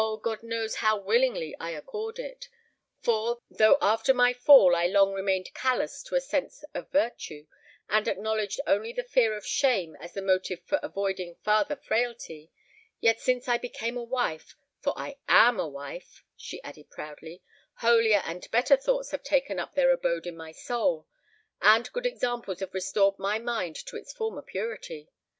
[0.23, 2.49] God knows how willingly I accord it!
[3.01, 7.45] For, though after my fall I long remained callous to a sense of virtue,
[7.87, 12.49] and acknowledged only the fear of shame as the motive for avoiding farther frailty,
[12.99, 18.77] yet since I became a wife—for I am a wife," she added proudly,—"holier and better
[18.77, 21.07] thoughts have taken up their abode in my soul;
[21.61, 25.09] and good examples have restored my mind to its former purity!